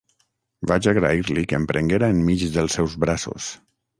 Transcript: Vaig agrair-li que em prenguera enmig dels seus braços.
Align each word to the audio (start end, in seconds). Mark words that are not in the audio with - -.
Vaig 0.71 0.87
agrair-li 0.91 1.43
que 1.51 1.59
em 1.59 1.67
prenguera 1.73 2.11
enmig 2.15 2.45
dels 2.57 2.79
seus 2.79 2.99
braços. 3.07 3.51